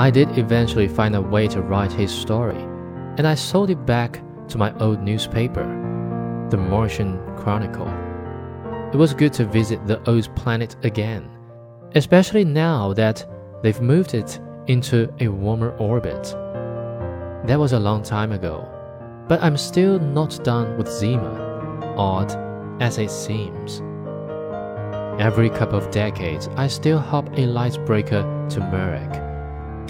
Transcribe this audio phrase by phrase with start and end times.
[0.00, 2.56] I did eventually find a way to write his story,
[3.18, 5.62] and I sold it back to my old newspaper,
[6.48, 7.86] The Martian Chronicle.
[8.94, 11.28] It was good to visit the old planet again,
[11.94, 13.26] especially now that
[13.62, 16.34] they've moved it into a warmer orbit.
[17.46, 18.66] That was a long time ago,
[19.28, 22.32] but I'm still not done with Zima, odd
[22.80, 23.82] as it seems.
[25.20, 29.29] Every couple of decades, I still hop a lightbreaker to Murjek,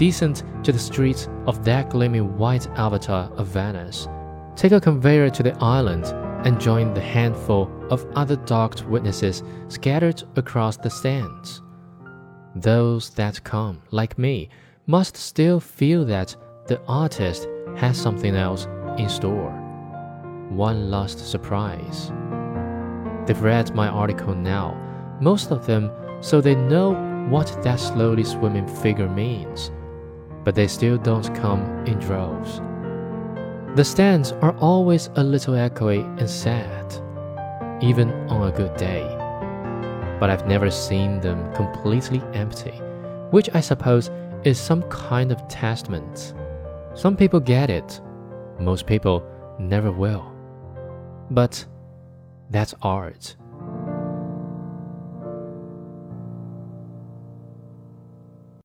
[0.01, 4.07] decent to the streets of that gleaming white avatar of Venice,
[4.55, 6.05] take a conveyor to the island,
[6.43, 11.61] and join the handful of other docked witnesses scattered across the stands.
[12.55, 14.49] Those that come, like me,
[14.87, 18.65] must still feel that the artist has something else
[18.97, 19.51] in store.
[20.49, 22.11] One last surprise.
[23.27, 24.75] They've read my article now
[25.19, 26.93] most of them, so they know
[27.29, 29.69] what that slowly swimming figure means,
[30.43, 32.61] but they still don't come in droves.
[33.75, 36.93] The stands are always a little echoey and sad,
[37.81, 39.03] even on a good day.
[40.19, 42.77] But I've never seen them completely empty,
[43.31, 44.11] which I suppose
[44.43, 46.33] is some kind of testament.
[46.95, 48.01] Some people get it,
[48.59, 49.23] most people
[49.59, 50.31] never will.
[51.29, 51.65] But
[52.49, 53.35] that's art.